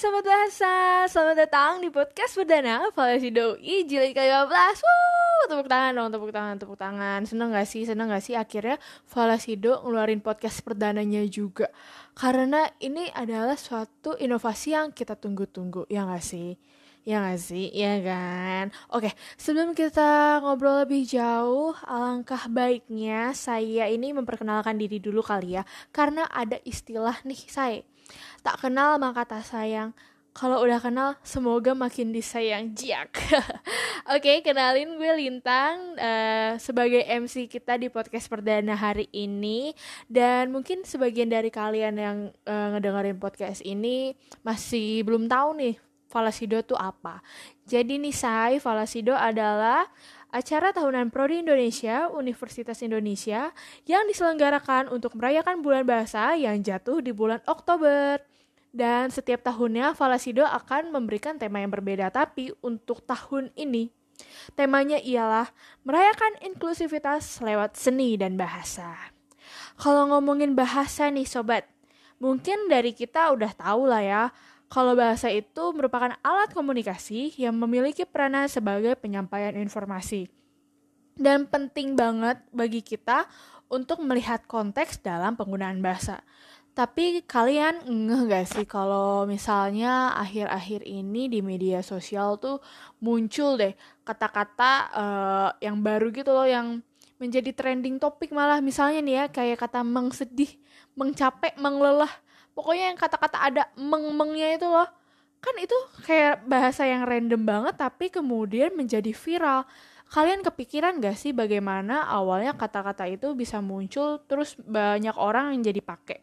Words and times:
Sobat 0.00 0.24
Bahasa, 0.24 1.04
selamat 1.12 1.36
datang 1.44 1.84
di 1.84 1.92
podcast 1.92 2.32
perdana 2.32 2.88
Valesi 2.88 3.28
Doi 3.28 3.84
jilid 3.84 4.16
ke-15 4.16 4.80
Wuh, 4.80 5.44
tepuk 5.44 5.68
tangan 5.68 5.92
dong, 5.92 6.08
tepuk 6.08 6.32
tangan, 6.32 6.56
tepuk 6.56 6.78
tangan 6.80 7.20
Seneng 7.28 7.52
gak 7.52 7.68
sih, 7.68 7.84
seneng 7.84 8.08
gak 8.08 8.24
sih 8.24 8.32
akhirnya 8.32 8.80
Valesido 9.04 9.84
ngeluarin 9.84 10.24
podcast 10.24 10.64
perdananya 10.64 11.20
juga 11.28 11.68
Karena 12.16 12.64
ini 12.80 13.12
adalah 13.12 13.60
suatu 13.60 14.16
inovasi 14.16 14.72
yang 14.72 14.96
kita 14.96 15.20
tunggu-tunggu, 15.20 15.84
ya 15.92 16.08
gak 16.08 16.24
sih? 16.24 16.56
Ya 17.04 17.20
gak 17.20 17.36
sih? 17.36 17.68
Ya 17.68 18.00
kan? 18.00 18.72
Oke, 18.96 19.12
sebelum 19.36 19.76
kita 19.76 20.40
ngobrol 20.40 20.80
lebih 20.88 21.04
jauh, 21.04 21.76
alangkah 21.84 22.48
baiknya 22.48 23.36
saya 23.36 23.84
ini 23.92 24.16
memperkenalkan 24.16 24.80
diri 24.80 24.96
dulu 24.96 25.20
kali 25.20 25.60
ya. 25.60 25.62
Karena 25.92 26.24
ada 26.24 26.56
istilah 26.64 27.20
nih 27.28 27.42
saya. 27.52 27.84
Tak 28.40 28.66
kenal 28.66 28.96
maka 28.96 29.26
tak 29.26 29.44
sayang. 29.44 29.94
Kalau 30.30 30.62
udah 30.62 30.78
kenal, 30.78 31.18
semoga 31.26 31.74
makin 31.74 32.14
disayang 32.14 32.70
jiak. 32.70 33.18
Oke, 34.14 34.46
kenalin 34.46 34.94
gue 34.94 35.12
Lintang 35.18 35.98
uh, 35.98 36.54
sebagai 36.54 37.02
MC 37.02 37.50
kita 37.50 37.74
di 37.74 37.90
podcast 37.90 38.30
perdana 38.30 38.78
hari 38.78 39.10
ini. 39.10 39.74
Dan 40.06 40.54
mungkin 40.54 40.86
sebagian 40.86 41.26
dari 41.26 41.50
kalian 41.50 41.94
yang 41.98 42.18
uh, 42.46 42.68
ngedengerin 42.78 43.18
podcast 43.18 43.58
ini 43.66 44.14
masih 44.46 45.02
belum 45.02 45.26
tahu 45.26 45.58
nih 45.58 45.74
Falasido 46.10 46.58
itu 46.58 46.78
apa? 46.78 47.22
Jadi 47.66 47.98
nih 47.98 48.14
Say, 48.14 48.58
Falasido 48.58 49.14
adalah 49.14 49.86
acara 50.30 50.70
tahunan 50.70 51.10
Prodi 51.10 51.42
Indonesia 51.42 52.06
Universitas 52.10 52.80
Indonesia 52.80 53.50
yang 53.86 54.06
diselenggarakan 54.06 54.90
untuk 54.90 55.18
merayakan 55.18 55.62
bulan 55.62 55.82
bahasa 55.82 56.34
yang 56.38 56.62
jatuh 56.62 57.02
di 57.02 57.10
bulan 57.10 57.42
Oktober. 57.46 58.22
Dan 58.70 59.10
setiap 59.10 59.42
tahunnya 59.42 59.98
Falasido 59.98 60.46
akan 60.46 60.94
memberikan 60.94 61.34
tema 61.34 61.58
yang 61.58 61.74
berbeda 61.74 62.06
tapi 62.14 62.54
untuk 62.62 63.02
tahun 63.02 63.50
ini 63.58 63.90
temanya 64.54 65.02
ialah 65.02 65.50
merayakan 65.82 66.38
inklusivitas 66.46 67.42
lewat 67.42 67.74
seni 67.74 68.14
dan 68.14 68.38
bahasa. 68.38 69.10
Kalau 69.74 70.06
ngomongin 70.14 70.54
bahasa 70.54 71.10
nih 71.10 71.26
sobat, 71.26 71.66
mungkin 72.22 72.70
dari 72.70 72.94
kita 72.94 73.32
udah 73.34 73.50
tahu 73.56 73.90
lah 73.90 74.02
ya 74.04 74.22
kalau 74.70 74.94
bahasa 74.94 75.26
itu 75.34 75.74
merupakan 75.74 76.14
alat 76.22 76.54
komunikasi 76.54 77.34
yang 77.34 77.58
memiliki 77.58 78.06
peranan 78.06 78.46
sebagai 78.46 78.94
penyampaian 78.94 79.58
informasi. 79.58 80.30
Dan 81.18 81.50
penting 81.50 81.98
banget 81.98 82.38
bagi 82.54 82.78
kita 82.78 83.26
untuk 83.66 83.98
melihat 84.06 84.46
konteks 84.46 85.02
dalam 85.02 85.34
penggunaan 85.34 85.82
bahasa. 85.82 86.22
Tapi 86.70 87.26
kalian 87.26 87.82
ngeh 87.82 88.30
gak 88.30 88.46
sih 88.46 88.62
kalau 88.62 89.26
misalnya 89.26 90.14
akhir-akhir 90.14 90.86
ini 90.86 91.26
di 91.26 91.42
media 91.42 91.82
sosial 91.82 92.38
tuh 92.38 92.62
muncul 93.02 93.58
deh 93.58 93.74
kata-kata 94.06 94.72
uh, 94.94 95.50
yang 95.58 95.82
baru 95.82 96.14
gitu 96.14 96.30
loh 96.30 96.46
yang 96.46 96.78
menjadi 97.18 97.50
trending 97.52 97.98
topik 97.98 98.30
malah 98.30 98.62
misalnya 98.62 99.02
nih 99.02 99.14
ya 99.18 99.24
kayak 99.28 99.58
kata 99.66 99.82
mengsedih, 99.82 100.56
mengcapek, 100.94 101.58
menglelah 101.58 102.08
pokoknya 102.60 102.92
yang 102.92 102.98
kata-kata 103.00 103.40
ada 103.40 103.62
meng-mengnya 103.80 104.60
itu 104.60 104.68
loh. 104.68 104.84
Kan 105.40 105.56
itu 105.56 105.72
kayak 106.04 106.44
bahasa 106.44 106.84
yang 106.84 107.08
random 107.08 107.40
banget 107.48 107.80
tapi 107.80 108.12
kemudian 108.12 108.76
menjadi 108.76 109.16
viral. 109.16 109.64
Kalian 110.12 110.44
kepikiran 110.44 111.00
gak 111.00 111.16
sih 111.16 111.32
bagaimana 111.32 112.04
awalnya 112.04 112.52
kata-kata 112.52 113.08
itu 113.08 113.32
bisa 113.32 113.64
muncul 113.64 114.20
terus 114.28 114.58
banyak 114.60 115.16
orang 115.16 115.56
yang 115.56 115.72
jadi 115.72 115.80
pakai 115.80 116.20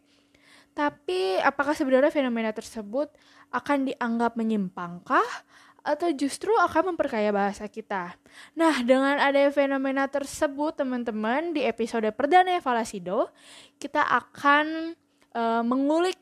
tapi 0.78 1.42
apakah 1.42 1.74
sebenarnya 1.74 2.14
fenomena 2.14 2.54
tersebut 2.54 3.10
akan 3.50 3.90
dianggap 3.90 4.38
menyimpangkah 4.38 5.26
atau 5.82 6.12
justru 6.14 6.54
akan 6.54 6.94
memperkaya 6.94 7.34
bahasa 7.34 7.66
kita. 7.66 8.14
Nah, 8.54 8.86
dengan 8.86 9.18
ada 9.18 9.40
fenomena 9.50 10.06
tersebut, 10.06 10.78
teman-teman, 10.78 11.56
di 11.56 11.64
episode 11.64 12.06
perdana 12.14 12.60
Falasido, 12.60 13.32
kita 13.80 14.04
akan 14.04 14.94
uh, 15.32 15.64
mengulik 15.64 16.20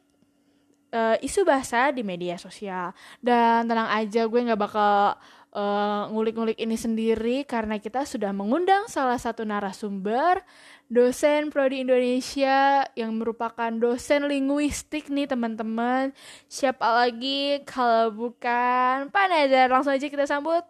uh, 0.96 1.16
isu 1.20 1.44
bahasa 1.44 1.92
di 1.92 2.02
media 2.02 2.40
sosial. 2.40 2.96
Dan 3.20 3.68
tenang 3.68 3.92
aja 3.92 4.24
gue 4.24 4.40
nggak 4.40 4.62
bakal 4.62 5.20
uh, 5.56 6.04
ngulik-ngulik 6.12 6.56
ini 6.60 6.80
sendiri 6.80 7.44
karena 7.44 7.80
kita 7.80 8.08
sudah 8.08 8.32
mengundang 8.32 8.88
salah 8.88 9.20
satu 9.20 9.44
narasumber 9.44 10.44
dosen 10.86 11.50
prodi 11.50 11.82
Indonesia 11.82 12.86
yang 12.94 13.18
merupakan 13.18 13.74
dosen 13.74 14.30
linguistik 14.30 15.10
nih 15.10 15.26
teman-teman. 15.26 16.14
Siapa 16.46 16.86
lagi? 16.86 17.64
Kalau 17.66 18.14
bukan 18.14 19.10
Pak 19.10 19.26
Nazar 19.32 19.68
langsung 19.74 19.98
aja 19.98 20.06
kita 20.06 20.30
sambut. 20.30 20.62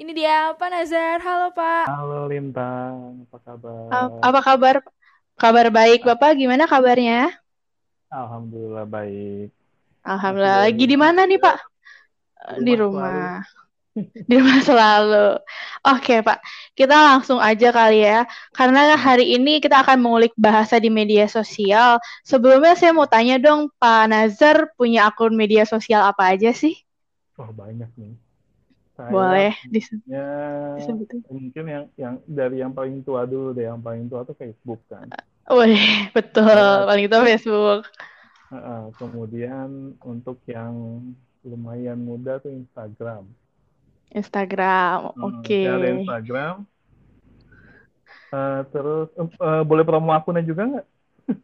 Ini 0.00 0.10
dia 0.16 0.56
Pak 0.56 0.70
Nazar. 0.72 1.20
Halo 1.20 1.52
Pak. 1.52 1.84
Halo 1.90 2.32
Lintang 2.32 3.28
apa 3.28 3.38
kabar? 3.44 3.84
Apa 4.24 4.40
kabar? 4.40 4.76
Kabar 5.36 5.66
baik 5.68 6.00
Bapak. 6.08 6.32
Gimana 6.40 6.64
kabarnya? 6.64 7.36
Alhamdulillah 8.08 8.88
baik. 8.88 9.57
Alhamdulillah. 10.04 10.68
Lagi 10.68 10.84
di 10.84 10.96
mana 10.96 11.24
nih 11.24 11.40
Pak? 11.40 11.56
Di 12.62 12.72
rumah. 12.78 13.42
Di 14.30 14.34
rumah 14.38 14.62
selalu. 14.62 15.42
Oke 15.82 16.22
Pak, 16.22 16.38
kita 16.78 16.94
langsung 16.94 17.42
aja 17.42 17.74
kali 17.74 18.06
ya. 18.06 18.30
Karena 18.54 18.94
hari 18.94 19.34
ini 19.34 19.58
kita 19.58 19.82
akan 19.82 19.98
mengulik 19.98 20.30
bahasa 20.38 20.78
di 20.78 20.86
media 20.86 21.26
sosial. 21.26 21.98
Sebelumnya 22.22 22.78
saya 22.78 22.94
mau 22.94 23.10
tanya 23.10 23.42
dong, 23.42 23.74
Pak 23.74 24.06
Nazar 24.06 24.70
punya 24.78 25.10
akun 25.10 25.34
media 25.34 25.66
sosial 25.66 26.06
apa 26.06 26.30
aja 26.30 26.54
sih? 26.54 26.78
Oh 27.38 27.50
banyak 27.50 27.90
nih. 27.98 28.14
Saya 28.98 29.14
Boleh 29.14 29.54
ya, 30.10 30.26
disebutin. 30.74 31.22
Mungkin 31.30 31.64
yang 31.70 31.84
yang 31.94 32.14
dari 32.26 32.58
yang 32.58 32.74
paling 32.74 33.02
tua 33.06 33.22
dulu 33.26 33.54
deh. 33.54 33.70
Yang 33.70 33.80
paling 33.82 34.04
tua 34.10 34.26
tuh 34.26 34.34
Facebook 34.34 34.82
kan. 34.90 35.06
Wih, 35.46 35.78
betul. 36.18 36.50
Ya. 36.50 36.82
Paling 36.82 37.06
itu 37.06 37.18
Facebook. 37.22 37.82
Uh, 38.48 38.88
kemudian 38.96 39.92
untuk 40.00 40.40
yang 40.48 41.04
lumayan 41.44 42.00
muda 42.00 42.40
tuh 42.40 42.48
Instagram. 42.48 43.28
Instagram, 44.08 45.12
oke. 45.20 45.44
Okay. 45.44 45.68
Instagram. 45.68 46.64
Uh, 48.32 48.60
terus 48.72 49.08
uh, 49.40 49.64
boleh 49.64 49.84
promo 49.84 50.12
akunnya 50.16 50.44
juga 50.44 50.64
nggak? 50.64 50.86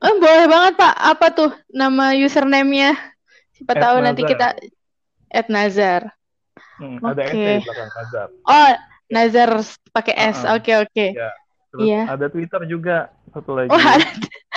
Oh, 0.00 0.16
boleh 0.16 0.46
banget 0.48 0.74
Pak. 0.80 0.94
Apa 0.96 1.26
tuh 1.32 1.52
nama 1.68 2.16
username-nya? 2.16 2.96
Siapa 3.52 3.76
At 3.76 3.80
tahu 3.84 3.96
Nazar. 4.00 4.06
nanti 4.08 4.22
kita 4.24 4.48
at 5.28 5.46
Nazar. 5.52 6.02
Hmm, 6.80 6.98
okay. 7.04 7.12
Ada 7.12 7.22
S 7.22 7.32
di 7.32 7.60
belakang 7.68 7.92
Nazar. 7.92 8.28
Oh, 8.48 8.70
Nazar 9.12 9.50
pakai 9.92 10.14
S. 10.16 10.38
Oke, 10.40 10.48
uh 10.48 10.48
-uh. 10.48 10.56
oke. 10.56 10.64
Okay, 10.64 10.76
okay. 10.88 11.08
Ya. 11.12 11.30
Terus 11.74 11.86
yeah. 11.90 12.04
ada 12.06 12.26
Twitter 12.30 12.62
juga 12.70 12.96
satu 13.34 13.50
lagi. 13.58 13.68
Oh, 13.68 13.82
ada. 13.82 14.08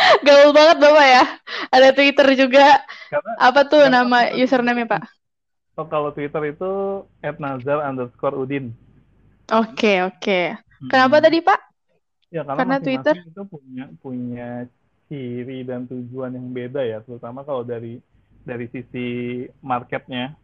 Gaul 0.28 0.52
banget 0.56 0.78
Bapak 0.80 1.08
ya. 1.08 1.24
Ada 1.72 1.90
Twitter 1.94 2.28
juga. 2.38 2.82
Karena, 3.12 3.32
Apa 3.40 3.62
tuh 3.68 3.84
karena 3.86 4.04
nama 4.04 4.20
username 4.36 4.84
Pak? 4.88 5.04
Oh, 5.78 5.86
kalau 5.86 6.10
Twitter 6.10 6.42
itu 6.58 6.72
@nazar 7.38 7.86
underscore 7.86 8.34
udin. 8.34 8.74
Oke, 9.54 9.78
okay, 9.78 9.98
oke. 10.04 10.18
Okay. 10.20 10.44
Hmm. 10.58 10.90
Kenapa 10.90 11.16
tadi 11.22 11.40
Pak? 11.40 11.60
Ya 12.28 12.42
karena, 12.44 12.60
karena 12.60 12.78
Twitter 12.84 13.16
itu 13.24 13.44
punya 13.48 13.86
punya 14.04 14.50
ciri 15.08 15.64
dan 15.64 15.88
tujuan 15.88 16.36
yang 16.36 16.52
beda 16.52 16.84
ya, 16.84 17.00
terutama 17.00 17.48
kalau 17.48 17.64
dari 17.64 18.04
dari 18.44 18.68
sisi 18.74 19.08
marketnya. 19.64 20.36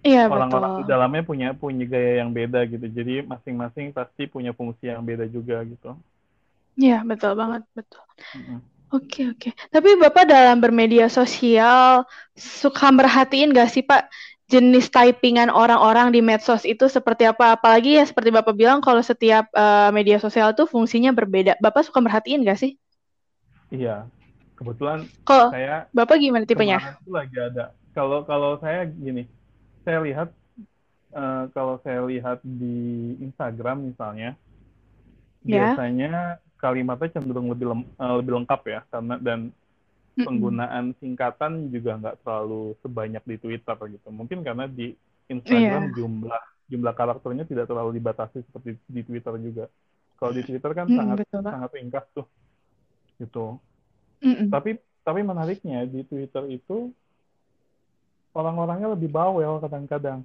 Iya 0.00 0.32
Orang-orang 0.32 0.80
di 0.80 0.84
dalamnya 0.88 1.22
punya 1.24 1.48
punya 1.52 1.84
gaya 1.84 2.24
yang 2.24 2.32
beda 2.32 2.64
gitu. 2.68 2.88
Jadi 2.88 3.20
masing-masing 3.20 3.92
pasti 3.92 4.24
punya 4.24 4.56
fungsi 4.56 4.88
yang 4.88 5.04
beda 5.04 5.28
juga 5.28 5.60
gitu. 5.60 5.92
Iya 6.78 7.02
betul 7.06 7.34
banget 7.34 7.62
betul. 7.74 8.04
Mm-hmm. 8.36 8.58
Oke 8.90 9.30
oke. 9.30 9.50
Tapi 9.70 9.88
bapak 10.02 10.26
dalam 10.26 10.58
bermedia 10.58 11.06
sosial 11.06 12.02
suka 12.34 12.90
merhatiin 12.90 13.54
gak 13.54 13.70
sih 13.70 13.86
pak 13.86 14.10
jenis 14.50 14.90
typingan 14.90 15.46
orang-orang 15.46 16.10
di 16.10 16.18
medsos 16.18 16.66
itu 16.66 16.90
seperti 16.90 17.22
apa? 17.22 17.54
Apalagi 17.54 18.02
ya 18.02 18.04
seperti 18.06 18.34
bapak 18.34 18.50
bilang 18.58 18.82
kalau 18.82 18.98
setiap 18.98 19.46
uh, 19.54 19.94
media 19.94 20.18
sosial 20.18 20.50
itu 20.50 20.66
fungsinya 20.66 21.14
berbeda. 21.14 21.54
Bapak 21.62 21.86
suka 21.86 22.02
merhatiin 22.02 22.42
gak 22.42 22.58
sih? 22.58 22.74
Iya. 23.70 24.10
Kebetulan 24.58 25.06
Kok 25.24 25.54
saya 25.54 25.86
bapak 25.94 26.18
gimana 26.18 26.44
tipenya? 26.44 26.98
Itu 27.00 27.14
lagi 27.14 27.38
ada. 27.38 27.72
Kalau 27.94 28.26
kalau 28.26 28.58
saya 28.58 28.84
gini, 28.90 29.24
saya 29.86 30.02
lihat 30.02 30.28
uh, 31.14 31.46
kalau 31.54 31.78
saya 31.86 32.02
lihat 32.04 32.42
di 32.44 33.16
Instagram 33.22 33.88
misalnya 33.88 34.36
ya. 35.46 35.72
biasanya 35.72 36.42
kalimatnya 36.60 37.16
cenderung 37.16 37.48
lebih 37.48 37.66
lem, 37.72 37.82
uh, 37.96 38.14
lebih 38.20 38.32
lengkap 38.40 38.60
ya 38.68 38.80
karena 38.92 39.14
dan 39.18 39.40
mm-hmm. 39.48 40.24
penggunaan 40.24 40.84
singkatan 41.00 41.52
juga 41.72 41.96
nggak 41.96 42.16
terlalu 42.22 42.76
sebanyak 42.84 43.24
di 43.24 43.36
Twitter 43.40 43.76
gitu 43.90 44.08
mungkin 44.12 44.44
karena 44.44 44.68
di 44.68 44.92
Instagram 45.32 45.90
yeah. 45.90 45.96
jumlah 45.96 46.42
jumlah 46.70 46.94
karakternya 46.94 47.44
tidak 47.48 47.66
terlalu 47.66 47.98
dibatasi 47.98 48.44
seperti 48.46 48.78
di 48.86 49.02
Twitter 49.02 49.34
juga 49.40 49.64
kalau 50.20 50.36
di 50.36 50.42
Twitter 50.44 50.70
kan 50.76 50.86
mm, 50.86 50.94
sangat 50.94 51.16
betul, 51.24 51.40
sangat 51.42 51.70
ringkas 51.74 52.06
tuh 52.12 52.26
gitu 53.18 53.58
mm-hmm. 54.22 54.48
tapi 54.52 54.70
tapi 55.00 55.20
menariknya 55.24 55.88
di 55.88 56.04
Twitter 56.04 56.44
itu 56.52 56.92
orang-orangnya 58.34 58.94
lebih 58.94 59.10
bawel 59.10 59.58
kadang-kadang. 59.62 60.22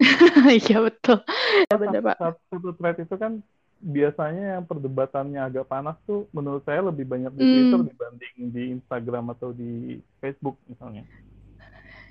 Iya 0.48 0.80
betul. 0.80 1.20
Ya, 1.68 1.76
benar, 1.76 2.00
Pak. 2.00 2.16
Satu 2.48 2.72
thread 2.76 2.96
itu 3.04 3.14
kan 3.20 3.44
biasanya 3.80 4.60
yang 4.60 4.64
perdebatannya 4.68 5.40
agak 5.40 5.64
panas 5.64 5.96
tuh 6.04 6.28
menurut 6.36 6.60
saya 6.68 6.84
lebih 6.84 7.08
banyak 7.08 7.32
di 7.32 7.42
Twitter 7.42 7.80
hmm. 7.80 7.88
dibanding 7.88 8.36
di 8.52 8.62
Instagram 8.76 9.24
atau 9.32 9.56
di 9.56 9.96
Facebook 10.20 10.60
misalnya. 10.68 11.08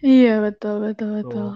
Iya 0.02 0.42
betul 0.42 0.90
betul 0.90 1.22
betul. 1.22 1.48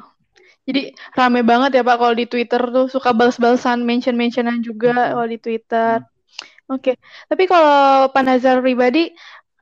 Jadi 0.63 0.95
rame 1.18 1.42
banget 1.44 1.75
ya 1.75 1.83
Pak 1.83 1.98
kalau 2.00 2.15
di 2.15 2.25
Twitter 2.30 2.62
tuh 2.62 2.88
suka 2.88 3.12
balas-balasan 3.12 3.83
mention-mentionan 3.83 4.63
juga 4.63 4.94
hmm. 4.94 5.10
kalau 5.18 5.27
di 5.27 5.39
Twitter. 5.42 6.00
Hmm. 6.00 6.12
Oke, 6.71 6.95
okay. 6.95 6.95
tapi 7.27 7.44
kalau 7.44 8.07
Pak 8.07 8.24
Nazar 8.24 8.63
pribadi 8.63 9.12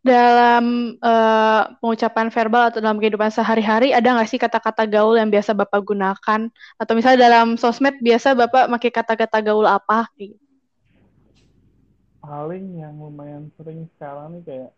dalam 0.02 0.98
uh, 0.98 1.78
pengucapan 1.78 2.34
verbal 2.34 2.74
atau 2.74 2.82
dalam 2.82 2.98
kehidupan 2.98 3.30
sehari-hari 3.30 3.94
ada 3.94 4.18
nggak 4.18 4.30
sih 4.30 4.42
kata-kata 4.42 4.90
gaul 4.90 5.18
yang 5.18 5.30
biasa 5.30 5.54
Bapak 5.54 5.82
gunakan? 5.82 6.50
Atau 6.78 6.94
misalnya 6.94 7.30
dalam 7.30 7.58
sosmed 7.58 7.98
biasa 8.02 8.38
Bapak 8.38 8.70
pakai 8.70 8.92
kata-kata 8.94 9.42
gaul 9.46 9.66
apa? 9.66 10.10
Paling 12.22 12.78
yang 12.78 12.96
lumayan 13.02 13.50
sering 13.58 13.90
sekarang 13.98 14.38
nih 14.38 14.44
kayak 14.46 14.72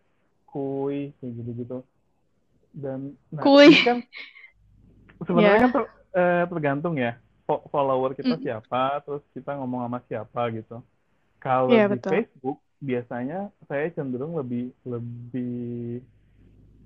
kui 0.47 1.11
kayak 1.19 1.33
gitu-gitu. 1.43 1.79
Dan 2.73 3.13
nah, 3.29 3.43
kui. 3.43 3.69
kan 3.83 4.01
sebenarnya 5.21 5.51
yeah. 5.51 5.63
kan 5.63 5.71
ter, 5.71 5.83
eh, 6.17 6.43
tergantung 6.49 6.95
ya 6.97 7.19
follower 7.45 8.15
kita 8.15 8.39
mm. 8.39 8.41
siapa, 8.41 9.03
terus 9.03 9.23
kita 9.35 9.59
ngomong 9.59 9.83
sama 9.85 9.99
siapa 10.07 10.41
gitu. 10.55 10.79
Kalau 11.43 11.69
yeah, 11.69 11.91
di 11.91 11.99
betul. 11.99 12.11
Facebook 12.15 12.57
biasanya 12.83 13.51
saya 13.67 13.87
cenderung 13.95 14.35
lebih 14.35 14.71
lebih 14.83 16.03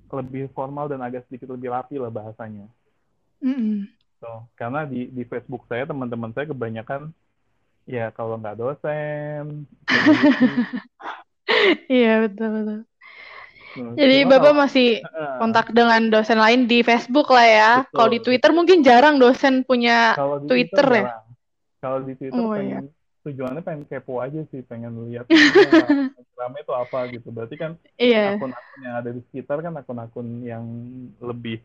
lebih 0.07 0.44
formal 0.53 0.88
dan 0.88 1.01
agak 1.03 1.25
sedikit 1.27 1.53
lebih 1.53 1.74
rapi 1.74 2.01
lah 2.01 2.10
bahasanya. 2.10 2.65
Mm 3.38 3.53
-hmm. 3.53 3.77
so, 4.18 4.50
karena 4.57 4.86
di 4.89 5.13
di 5.13 5.21
Facebook 5.30 5.69
saya 5.69 5.86
teman-teman 5.86 6.33
saya 6.33 6.50
kebanyakan 6.50 7.13
ya 7.88 8.12
kalau 8.12 8.38
nggak 8.38 8.60
dosen. 8.60 9.66
Iya 11.88 12.28
betul 12.28 12.50
betul. 12.51 12.80
Jadi 13.95 14.18
Cuma 14.25 14.31
Bapak 14.36 14.54
masih 14.68 15.00
kontak 15.38 15.72
dengan 15.72 16.10
dosen 16.10 16.42
lain 16.42 16.66
di 16.66 16.81
Facebook 16.81 17.30
lah 17.30 17.48
ya. 17.48 17.72
Kalau 17.94 18.10
di 18.10 18.19
Twitter 18.19 18.51
mungkin 18.51 18.81
jarang 18.81 19.16
dosen 19.22 19.62
punya 19.63 20.18
Twitter, 20.44 20.84
Twitter 20.84 20.88
ya. 20.92 21.24
Kalau 21.78 22.00
di 22.04 22.13
Twitter 22.18 22.42
oh, 22.42 22.51
pengen 22.51 22.89
iya. 22.89 23.24
tujuannya 23.24 23.62
pengen 23.62 23.84
kepo 23.86 24.18
aja 24.18 24.42
sih, 24.50 24.66
pengen 24.66 24.98
lihat 25.07 25.30
rame 26.39 26.57
itu 26.60 26.74
apa 26.74 27.00
gitu. 27.13 27.30
Berarti 27.30 27.56
kan 27.56 27.72
yeah. 28.01 28.34
akun-akun 28.34 28.80
yang 28.81 28.95
ada 28.98 29.10
di 29.13 29.22
sekitar 29.30 29.57
kan 29.62 29.74
akun-akun 29.78 30.28
yang 30.42 30.66
lebih 31.22 31.62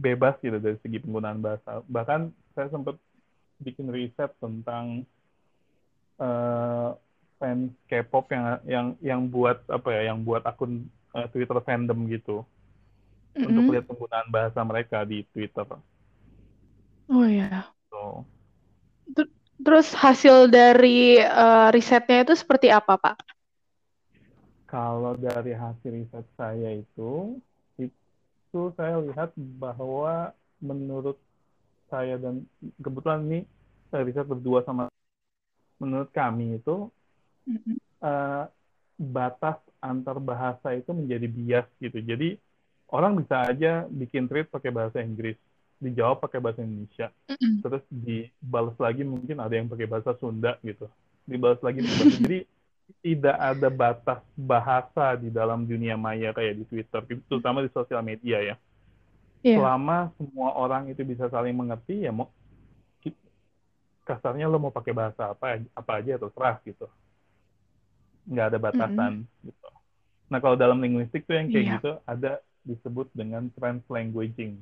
bebas 0.00 0.38
gitu 0.40 0.56
dari 0.56 0.80
segi 0.80 0.98
penggunaan 1.04 1.44
bahasa. 1.44 1.84
Bahkan 1.84 2.20
saya 2.56 2.72
sempat 2.72 2.96
bikin 3.60 3.90
riset 3.90 4.32
tentang 4.40 5.04
uh, 6.18 6.94
fans 7.38 7.72
K-pop 7.86 8.26
yang 8.34 8.44
yang 8.66 8.86
yang 9.00 9.20
buat 9.30 9.62
apa 9.70 9.88
ya, 9.94 10.12
yang 10.12 10.22
buat 10.26 10.42
akun 10.44 10.90
uh, 11.14 11.26
Twitter 11.30 11.58
fandom 11.62 12.06
gitu 12.10 12.42
mm-hmm. 13.34 13.46
untuk 13.46 13.64
lihat 13.72 13.84
penggunaan 13.86 14.28
bahasa 14.28 14.60
mereka 14.66 15.06
di 15.06 15.22
Twitter. 15.30 15.66
Oh 17.08 17.24
ya. 17.24 17.70
So. 17.88 18.26
Terus 19.58 19.90
hasil 19.90 20.54
dari 20.54 21.18
uh, 21.18 21.74
risetnya 21.74 22.22
itu 22.22 22.34
seperti 22.38 22.70
apa, 22.70 22.94
Pak? 22.94 23.16
Kalau 24.68 25.16
dari 25.16 25.56
hasil 25.56 25.90
riset 25.90 26.26
saya 26.36 26.76
itu, 26.76 27.40
itu 27.80 28.60
saya 28.76 29.00
lihat 29.02 29.32
bahwa 29.34 30.30
menurut 30.60 31.16
saya 31.88 32.20
dan 32.20 32.44
kebetulan 32.78 33.24
ini 33.24 33.40
saya 33.88 34.04
riset 34.04 34.28
berdua 34.28 34.60
sama 34.68 34.92
menurut 35.78 36.10
kami 36.10 36.58
itu 36.58 36.90
mm-hmm. 37.46 37.76
uh, 38.02 38.44
batas 38.98 39.58
antar 39.78 40.18
bahasa 40.18 40.74
itu 40.74 40.90
menjadi 40.90 41.26
bias 41.30 41.66
gitu. 41.78 41.98
Jadi 42.02 42.38
orang 42.90 43.18
bisa 43.18 43.46
aja 43.46 43.86
bikin 43.86 44.26
tweet 44.26 44.50
pakai 44.50 44.74
bahasa 44.74 44.98
Inggris, 44.98 45.38
dijawab 45.78 46.18
pakai 46.18 46.42
bahasa 46.42 46.66
Indonesia, 46.66 47.14
mm-hmm. 47.30 47.54
terus 47.62 47.84
dibalas 47.88 48.76
lagi 48.76 49.02
mungkin 49.06 49.38
ada 49.38 49.54
yang 49.54 49.70
pakai 49.70 49.86
bahasa 49.86 50.18
Sunda 50.18 50.58
gitu, 50.66 50.90
dibalas 51.24 51.62
lagi 51.62 51.82
pakai 51.82 51.98
bahasa. 52.04 52.20
Jadi 52.26 52.40
tidak 53.04 53.36
ada 53.36 53.68
batas 53.68 54.20
bahasa 54.32 55.12
di 55.20 55.28
dalam 55.28 55.68
dunia 55.68 55.94
maya 55.94 56.32
kayak 56.32 56.56
di 56.56 56.64
Twitter, 56.66 57.00
terutama 57.28 57.60
di 57.60 57.70
sosial 57.70 58.00
media 58.00 58.40
ya. 58.40 58.56
Yeah. 59.44 59.62
Selama 59.62 60.10
semua 60.18 60.50
orang 60.58 60.90
itu 60.90 61.06
bisa 61.06 61.30
saling 61.30 61.54
mengerti 61.54 62.02
ya 62.02 62.10
mau 62.10 62.26
kasarnya 64.08 64.48
lo 64.48 64.56
mau 64.56 64.72
pakai 64.72 64.96
bahasa 64.96 65.36
apa 65.36 65.60
apa 65.76 65.92
aja 66.00 66.16
terserah 66.16 66.56
gitu 66.64 66.88
nggak 68.28 68.46
ada 68.52 68.58
batasan 68.60 69.12
mm-hmm. 69.24 69.46
gitu. 69.48 69.68
Nah 70.28 70.38
kalau 70.44 70.56
dalam 70.56 70.80
linguistik 70.84 71.24
tuh 71.24 71.36
yang 71.40 71.48
kayak 71.48 71.64
yeah. 71.64 71.74
gitu 71.80 71.92
ada 72.04 72.32
disebut 72.64 73.08
dengan 73.16 73.48
translanguaging. 73.56 74.60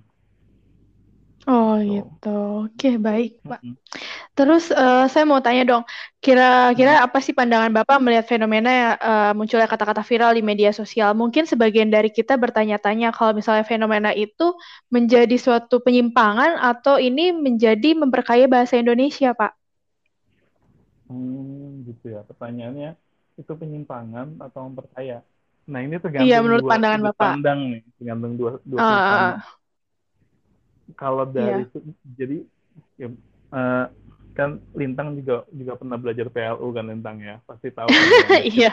Oh 1.46 1.78
so. 1.78 1.86
gitu, 1.86 2.38
oke 2.70 2.90
baik 3.02 3.42
pak. 3.42 3.60
Mm-hmm. 3.62 3.76
Terus 4.36 4.68
uh, 4.68 5.08
saya 5.08 5.24
mau 5.24 5.40
tanya 5.40 5.64
dong, 5.64 5.82
kira-kira 6.20 7.00
mm-hmm. 7.00 7.06
apa 7.08 7.18
sih 7.24 7.32
pandangan 7.32 7.72
bapak 7.72 7.96
melihat 8.04 8.28
fenomena 8.28 8.92
uh, 9.00 9.32
munculnya 9.32 9.64
kata-kata 9.64 10.04
viral 10.04 10.36
di 10.36 10.44
media 10.44 10.76
sosial? 10.76 11.16
Mungkin 11.16 11.48
sebagian 11.48 11.88
dari 11.88 12.12
kita 12.12 12.36
bertanya-tanya 12.36 13.16
kalau 13.16 13.32
misalnya 13.32 13.64
fenomena 13.64 14.12
itu 14.12 14.52
menjadi 14.92 15.40
suatu 15.40 15.80
penyimpangan 15.80 16.60
atau 16.60 17.00
ini 17.00 17.32
menjadi 17.32 17.96
memperkaya 17.96 18.44
bahasa 18.44 18.76
Indonesia, 18.76 19.32
pak? 19.32 19.56
Hmm, 21.08 21.88
gitu 21.88 22.12
ya. 22.12 22.20
Pertanyaannya 22.28 22.92
itu 23.40 23.52
penyimpangan 23.56 24.36
atau 24.36 24.68
memperkaya. 24.68 25.24
Nah 25.64 25.80
ini 25.80 25.96
tergantung 25.96 26.28
iya, 26.28 26.44
menurut 26.44 26.68
dua 26.68 26.72
pandangan 26.76 27.00
Bapak. 27.10 27.28
pandang 27.40 27.60
nih, 27.72 27.82
tergantung 27.96 28.32
dua 28.36 28.50
dua 28.62 28.78
uh, 28.78 28.84
pandang. 28.84 29.34
Kalau 30.94 31.24
dari 31.24 31.64
iya. 31.64 31.80
jadi 32.04 32.36
ya, 33.00 33.08
uh, 33.50 33.86
kan 34.36 34.60
Lintang 34.76 35.16
juga 35.16 35.48
juga 35.48 35.72
pernah 35.80 35.96
belajar 35.96 36.28
PLU 36.28 36.68
kan 36.76 36.84
Lintang 36.84 37.16
ya, 37.24 37.40
pasti 37.48 37.72
tahu. 37.72 37.88
Kan, 37.88 38.44
iya. 38.52 38.70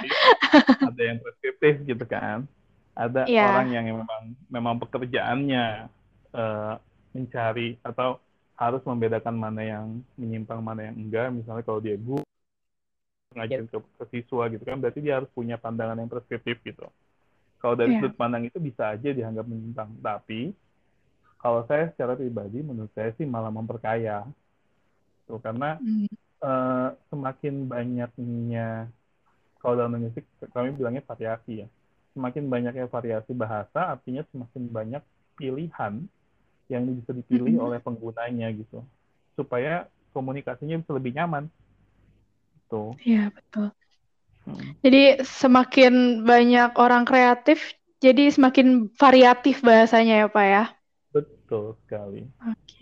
ada 0.83 1.01
yang 1.01 1.17
preskriptif 1.23 1.87
gitu 1.87 2.03
kan, 2.03 2.43
ada 2.91 3.23
yeah. 3.31 3.47
orang 3.47 3.71
yang 3.71 3.85
memang 3.87 4.23
memang 4.51 4.75
pekerjaannya 4.83 5.87
uh, 6.35 6.75
mencari 7.15 7.79
atau 7.79 8.19
harus 8.59 8.83
membedakan 8.83 9.33
mana 9.39 9.61
yang 9.63 9.85
menyimpang 10.19 10.59
mana 10.59 10.91
yang 10.91 10.99
enggak. 10.99 11.31
Misalnya 11.31 11.63
kalau 11.63 11.79
dia 11.79 11.95
guru 11.95 12.27
ngajarin 13.35 13.67
ke, 13.67 13.77
ke 13.81 14.05
siswa 14.13 14.43
gitu 14.49 14.63
kan 14.63 14.77
berarti 14.77 14.99
dia 15.01 15.19
harus 15.21 15.29
punya 15.33 15.57
pandangan 15.57 15.97
yang 15.97 16.09
preskriptif 16.09 16.61
gitu 16.61 16.85
kalau 17.59 17.73
dari 17.73 17.97
yeah. 17.97 18.01
sudut 18.01 18.15
pandang 18.15 18.45
itu 18.45 18.57
bisa 18.61 18.93
aja 18.93 19.09
dianggap 19.09 19.45
menyimpang 19.49 19.89
tapi 19.99 20.53
kalau 21.41 21.65
saya 21.67 21.91
secara 21.91 22.15
pribadi 22.15 22.63
menurut 22.63 22.93
saya 22.95 23.11
sih 23.17 23.25
malah 23.27 23.51
memperkaya 23.51 24.23
tuh 25.25 25.39
karena 25.39 25.79
mm. 25.79 26.07
uh, 26.43 26.89
semakin 27.11 27.67
banyaknya 27.67 28.87
kalau 29.63 29.79
dalam 29.79 29.99
musik 29.99 30.27
kami 30.51 30.75
bilangnya 30.75 31.03
variasi 31.05 31.65
ya 31.65 31.67
semakin 32.13 32.45
banyaknya 32.51 32.85
variasi 32.91 33.31
bahasa 33.33 33.95
artinya 33.95 34.21
semakin 34.29 34.63
banyak 34.69 35.03
pilihan 35.39 36.05
yang 36.71 36.83
bisa 36.87 37.11
dipilih 37.11 37.57
mm-hmm. 37.57 37.65
oleh 37.65 37.79
penggunanya 37.81 38.47
gitu 38.53 38.85
supaya 39.33 39.89
komunikasinya 40.13 40.77
bisa 40.77 40.91
lebih 40.93 41.11
nyaman 41.17 41.49
gitu. 42.73 42.97
Iya, 43.05 43.29
betul. 43.29 43.67
Hmm. 44.49 44.73
Jadi 44.81 45.21
semakin 45.21 46.25
banyak 46.25 46.73
orang 46.75 47.05
kreatif, 47.05 47.77
jadi 48.01 48.33
semakin 48.33 48.89
variatif 48.97 49.61
bahasanya 49.61 50.25
ya, 50.25 50.27
Pak 50.27 50.45
ya? 50.45 50.63
Betul 51.13 51.77
sekali. 51.85 52.25
Oke. 52.41 52.72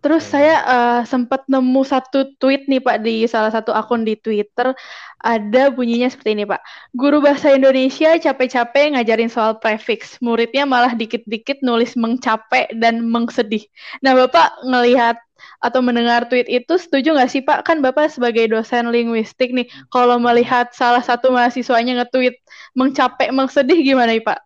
Terus 0.00 0.24
hmm. 0.26 0.32
saya 0.32 0.56
uh, 0.64 1.00
sempat 1.04 1.44
nemu 1.46 1.82
satu 1.84 2.32
tweet 2.40 2.66
nih 2.66 2.80
Pak 2.80 3.04
di 3.04 3.28
salah 3.28 3.52
satu 3.52 3.70
akun 3.76 4.04
di 4.04 4.16
Twitter 4.16 4.72
ada 5.20 5.62
bunyinya 5.68 6.08
seperti 6.08 6.40
ini 6.40 6.44
Pak. 6.48 6.60
Guru 6.96 7.20
bahasa 7.20 7.52
Indonesia 7.52 8.16
capek-capek 8.16 8.96
ngajarin 8.96 9.28
soal 9.28 9.60
prefix, 9.60 10.16
muridnya 10.24 10.64
malah 10.64 10.96
dikit-dikit 10.96 11.60
nulis 11.60 11.94
mengcapek 11.94 12.72
dan 12.80 13.04
mengsedih. 13.04 13.68
Nah 14.00 14.16
Bapak 14.16 14.64
ngelihat 14.64 15.20
atau 15.60 15.80
mendengar 15.84 16.28
tweet 16.28 16.48
itu 16.48 16.76
setuju 16.80 17.16
nggak 17.16 17.30
sih 17.32 17.42
Pak? 17.44 17.68
Kan 17.68 17.84
Bapak 17.84 18.12
sebagai 18.12 18.48
dosen 18.48 18.88
linguistik 18.88 19.52
nih, 19.52 19.68
kalau 19.92 20.16
melihat 20.16 20.72
salah 20.72 21.04
satu 21.04 21.32
mahasiswanya 21.32 22.04
nge-tweet 22.04 22.40
mengcapek, 22.76 23.28
mengsedih 23.32 23.80
gimana 23.84 24.16
nih 24.16 24.24
Pak? 24.24 24.40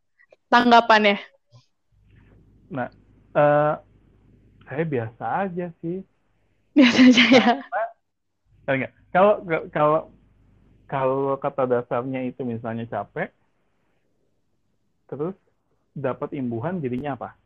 Tanggapannya? 0.51 1.19
Nah, 2.71 2.89
uh, 3.35 3.79
saya 4.69 4.85
biasa 4.85 5.25
aja 5.49 5.67
sih. 5.81 6.01
Biasa 6.75 6.99
aja 7.11 7.25
ya. 7.31 7.47
Enggak. 8.69 8.93
Kalau 9.15 9.33
kalau 9.71 10.01
kalau 10.91 11.37
kata 11.41 11.65
dasarnya 11.69 12.27
itu 12.29 12.43
misalnya 12.43 12.85
capek, 12.89 13.31
terus 15.09 15.37
dapat 15.95 16.35
imbuhan 16.35 16.83
jadinya 16.83 17.15
apa? 17.15 17.39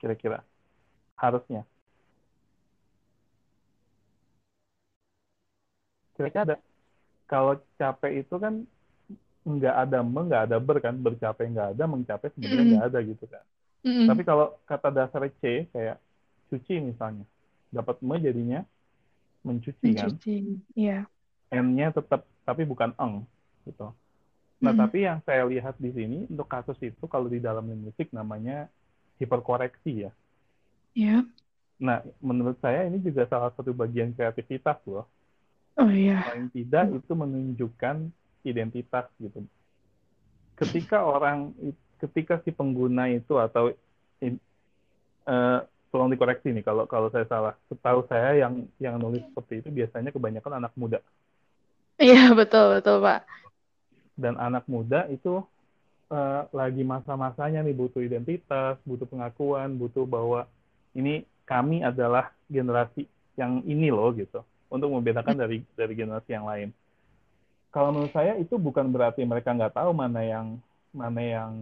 kira-kira 0.00 0.44
harusnya 1.16 1.64
kira-kira 6.16 6.42
ada 6.52 6.56
kalau 7.26 7.58
capek 7.80 8.24
itu 8.24 8.34
kan 8.36 8.64
nggak 9.46 9.76
ada 9.88 9.98
me 10.02 10.20
nggak 10.26 10.42
ada 10.50 10.56
ber 10.60 10.78
kan 10.82 10.94
bercapek 10.98 11.48
nggak 11.54 11.76
ada 11.76 11.84
mencapai 11.86 12.28
sebenarnya 12.34 12.64
nggak 12.66 12.84
mm. 12.84 12.90
ada 12.92 12.98
gitu 13.02 13.24
kan 13.30 13.44
mm. 13.86 14.06
tapi 14.10 14.22
kalau 14.26 14.46
kata 14.68 14.88
dasar 14.92 15.22
C 15.40 15.66
kayak 15.70 15.96
cuci 16.48 16.80
misalnya 16.80 17.26
dapat 17.70 17.98
me 18.00 18.16
jadinya 18.22 18.60
mencuci, 19.42 19.94
kan? 19.94 20.10
mencuci 20.10 20.34
kan 20.42 20.74
iya 20.74 20.98
n-nya 21.50 21.94
tetap 21.94 22.26
tapi 22.42 22.62
bukan 22.66 22.94
eng 22.98 23.26
gitu 23.66 23.90
nah 24.56 24.72
mm. 24.72 24.80
tapi 24.80 24.98
yang 25.04 25.18
saya 25.26 25.44
lihat 25.44 25.76
di 25.76 25.92
sini 25.92 26.24
untuk 26.26 26.48
kasus 26.48 26.78
itu 26.80 27.04
kalau 27.06 27.28
di 27.28 27.38
dalam 27.38 27.66
musik 27.66 28.08
namanya 28.10 28.70
hiperkoreksi 29.20 30.08
ya 30.08 30.12
iya 30.96 31.20
yeah. 31.20 31.22
nah 31.76 32.00
menurut 32.24 32.56
saya 32.58 32.88
ini 32.88 32.98
juga 33.02 33.28
salah 33.28 33.52
satu 33.52 33.76
bagian 33.76 34.16
kreativitas 34.16 34.80
loh 34.88 35.04
Oh 35.76 35.92
iya. 35.92 36.24
Paling 36.24 36.48
tidak 36.56 36.88
itu 36.88 37.12
menunjukkan 37.12 37.96
identitas 38.48 39.06
gitu. 39.20 39.44
Ketika 40.56 41.04
orang, 41.04 41.52
ketika 42.00 42.40
si 42.40 42.48
pengguna 42.48 43.12
itu 43.12 43.36
atau 43.36 43.76
uh, 45.28 45.60
tolong 45.96 46.12
dikoreksi 46.12 46.52
nih 46.52 46.60
kalau 46.60 46.84
kalau 46.84 47.08
saya 47.08 47.24
salah. 47.24 47.56
Setahu 47.72 48.04
saya 48.04 48.36
yang 48.36 48.68
yang 48.76 49.00
nulis 49.00 49.24
seperti 49.32 49.64
itu 49.64 49.72
biasanya 49.72 50.12
kebanyakan 50.12 50.60
anak 50.60 50.76
muda. 50.76 51.00
Iya 51.96 52.36
betul 52.36 52.76
betul 52.76 53.00
pak. 53.00 53.24
Dan 54.12 54.36
anak 54.36 54.68
muda 54.68 55.08
itu 55.08 55.40
uh, 56.12 56.44
lagi 56.52 56.84
masa-masanya 56.84 57.64
nih 57.64 57.72
butuh 57.72 58.04
identitas, 58.04 58.76
butuh 58.84 59.08
pengakuan, 59.08 59.72
butuh 59.80 60.04
bahwa 60.04 60.44
ini 60.92 61.24
kami 61.48 61.80
adalah 61.80 62.36
generasi 62.52 63.08
yang 63.40 63.64
ini 63.64 63.88
loh 63.88 64.12
gitu 64.12 64.44
untuk 64.68 64.92
membedakan 64.92 65.40
dari 65.40 65.64
dari 65.72 65.94
generasi 65.96 66.30
yang 66.36 66.44
lain. 66.44 66.68
Kalau 67.72 67.96
menurut 67.96 68.12
saya 68.12 68.36
itu 68.36 68.60
bukan 68.60 68.92
berarti 68.92 69.24
mereka 69.24 69.56
nggak 69.56 69.72
tahu 69.72 69.96
mana 69.96 70.20
yang 70.20 70.60
mana 70.92 71.20
yang 71.20 71.52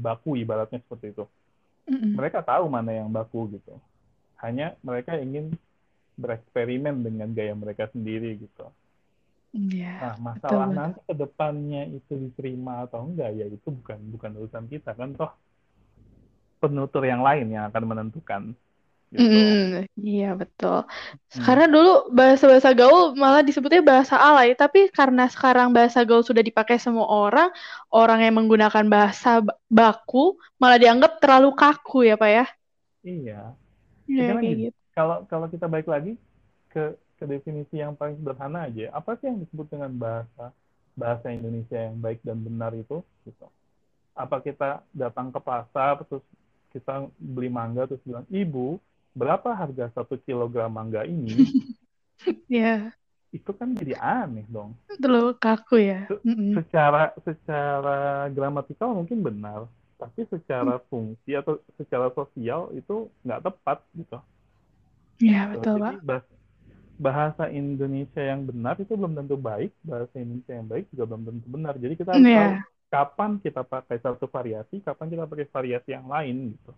baku 0.00 0.40
ibaratnya 0.40 0.80
seperti 0.80 1.12
itu. 1.12 1.24
Mereka 1.88 2.42
tahu 2.42 2.66
mana 2.66 2.90
yang 2.92 3.08
baku 3.08 3.50
gitu. 3.54 3.78
Hanya 4.42 4.74
mereka 4.82 5.16
ingin 5.16 5.54
bereksperimen 6.16 7.04
dengan 7.04 7.28
gaya 7.32 7.52
mereka 7.52 7.88
sendiri 7.92 8.40
gitu. 8.40 8.68
Yeah, 9.56 9.96
nah 9.96 10.14
masalah 10.20 10.68
betul. 10.68 10.76
nanti 10.76 11.00
ke 11.08 11.14
depannya 11.16 11.82
itu 11.88 12.12
diterima 12.12 12.84
atau 12.84 13.08
enggak 13.08 13.32
ya 13.40 13.48
itu 13.48 13.68
bukan 13.72 13.96
bukan 14.12 14.30
urusan 14.36 14.68
kita 14.68 14.92
kan 14.92 15.16
toh 15.16 15.32
penutur 16.60 17.00
yang 17.08 17.24
lain 17.24 17.48
yang 17.48 17.64
akan 17.72 17.84
menentukan 17.88 18.42
Gitu. 19.06 19.22
Mm, 19.22 19.86
iya 20.02 20.34
betul. 20.34 20.82
Hmm. 20.82 21.44
Karena 21.46 21.70
dulu 21.70 22.10
bahasa-bahasa 22.10 22.74
gaul 22.74 23.14
malah 23.14 23.46
disebutnya 23.46 23.78
bahasa 23.78 24.18
alay, 24.18 24.58
tapi 24.58 24.90
karena 24.90 25.30
sekarang 25.30 25.70
bahasa 25.70 26.02
gaul 26.02 26.26
sudah 26.26 26.42
dipakai 26.42 26.74
semua 26.82 27.06
orang, 27.06 27.54
orang 27.94 28.26
yang 28.26 28.34
menggunakan 28.34 28.82
bahasa 28.90 29.46
baku 29.70 30.34
malah 30.58 30.82
dianggap 30.82 31.22
terlalu 31.22 31.54
kaku 31.54 32.10
ya 32.10 32.18
pak 32.18 32.30
ya? 32.34 32.46
Iya. 33.06 33.40
Kayak 34.10 34.42
gitu. 34.42 34.78
Kalau 34.90 35.22
kalau 35.30 35.46
kita 35.46 35.70
balik 35.70 35.86
lagi 35.86 36.18
ke 36.74 36.98
ke 37.16 37.24
definisi 37.30 37.78
yang 37.78 37.94
paling 37.94 38.18
sederhana 38.18 38.66
aja, 38.66 38.90
apa 38.90 39.14
sih 39.22 39.30
yang 39.30 39.38
disebut 39.38 39.70
dengan 39.70 39.94
bahasa 39.94 40.50
bahasa 40.98 41.30
Indonesia 41.30 41.78
yang 41.78 42.02
baik 42.02 42.26
dan 42.26 42.42
benar 42.42 42.74
itu? 42.74 43.06
Gitu. 43.22 43.46
Apa 44.18 44.42
kita 44.42 44.82
datang 44.90 45.30
ke 45.30 45.38
pasar 45.38 46.02
terus 46.10 46.26
kita 46.74 47.06
beli 47.16 47.48
mangga 47.48 47.86
terus 47.86 48.02
bilang 48.02 48.26
ibu 48.28 48.82
berapa 49.16 49.48
harga 49.56 49.88
satu 49.96 50.20
kilogram 50.20 50.68
mangga 50.68 51.08
ini? 51.08 51.32
Ya. 52.48 52.96
Itu 53.30 53.52
kan 53.52 53.76
jadi 53.76 53.94
aneh 54.00 54.48
dong. 54.48 54.72
Terlalu 54.96 55.36
kaku 55.36 55.78
ya. 55.78 56.08
Se 56.08 56.16
secara 56.56 57.12
secara 57.22 58.26
gramatikal 58.32 58.96
mungkin 58.96 59.20
benar, 59.20 59.68
tapi 60.00 60.24
secara 60.26 60.80
mm. 60.80 60.84
fungsi 60.88 61.36
atau 61.36 61.60
secara 61.76 62.08
sosial 62.16 62.72
itu 62.72 63.12
nggak 63.20 63.44
tepat 63.44 63.78
gitu. 63.94 64.18
Ya 65.20 65.52
betul 65.52 65.76
jadi, 65.76 66.00
pak. 66.00 66.24
Bahasa 66.96 67.44
Indonesia 67.52 68.22
yang 68.24 68.48
benar 68.48 68.80
itu 68.80 68.96
belum 68.96 69.12
tentu 69.12 69.36
baik, 69.36 69.70
bahasa 69.84 70.16
Indonesia 70.16 70.52
yang 70.56 70.66
baik 70.66 70.84
juga 70.88 71.04
belum 71.04 71.22
tentu 71.28 71.46
benar. 71.52 71.74
Jadi 71.76 71.94
kita 72.00 72.10
harus 72.16 72.24
yeah. 72.24 72.40
tahu 72.40 72.52
kapan 72.88 73.30
kita 73.44 73.60
pakai 73.60 73.96
satu 74.00 74.24
variasi, 74.30 74.80
kapan 74.80 75.06
kita 75.12 75.28
pakai 75.28 75.46
variasi 75.52 75.88
yang 75.92 76.08
lain 76.08 76.56
gitu. 76.56 76.72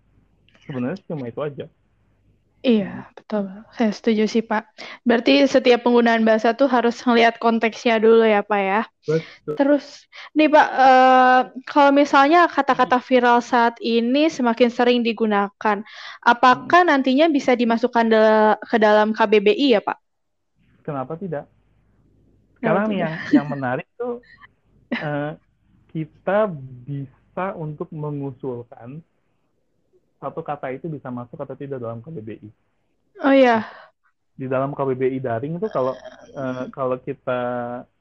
Sebenarnya 0.67 0.99
cuma 1.07 1.31
itu 1.31 1.41
aja. 1.41 1.71
Iya, 2.59 3.07
betul. 3.15 3.47
Saya 3.71 3.91
setuju 3.95 4.27
sih, 4.27 4.43
Pak. 4.43 4.67
Berarti 5.07 5.47
setiap 5.47 5.87
penggunaan 5.87 6.27
bahasa 6.27 6.59
tuh 6.59 6.67
harus 6.67 6.99
melihat 7.07 7.39
konteksnya 7.39 8.03
dulu 8.03 8.27
ya, 8.27 8.43
Pak 8.43 8.61
ya. 8.61 8.83
Betul. 9.07 9.55
Terus, 9.55 10.11
nih 10.35 10.51
Pak, 10.51 10.69
uh, 10.75 11.41
kalau 11.71 11.95
misalnya 11.95 12.51
kata-kata 12.51 12.99
viral 12.99 13.39
saat 13.39 13.79
ini 13.79 14.27
semakin 14.27 14.75
sering 14.75 15.07
digunakan, 15.07 15.87
apakah 16.27 16.81
hmm. 16.83 16.91
nantinya 16.91 17.31
bisa 17.31 17.55
dimasukkan 17.55 18.11
ke 18.67 18.77
dalam 18.83 19.15
KBBI 19.15 19.79
ya, 19.79 19.81
Pak? 19.81 19.99
Kenapa 20.83 21.15
tidak? 21.15 21.47
Sekarang 22.59 22.91
nih 22.91 23.07
yang 23.07 23.15
yang 23.31 23.47
menarik 23.47 23.87
tuh 23.95 24.19
uh, 24.99 25.39
kita 25.95 26.51
bisa 26.83 27.55
untuk 27.55 27.87
mengusulkan 27.95 28.99
satu 30.19 30.41
kata 30.43 30.75
itu 30.75 30.91
bisa 30.91 31.09
masuk 31.09 31.39
atau 31.39 31.55
tidak 31.55 31.79
dalam 31.79 32.03
KBBI. 32.03 32.51
Oh 33.23 33.35
iya. 33.35 33.67
Di 34.39 34.47
dalam 34.47 34.75
KBBI 34.75 35.19
daring 35.23 35.59
itu 35.59 35.69
kalau 35.71 35.95
uh, 36.35 36.65
kalau 36.71 36.99
kita 37.03 37.41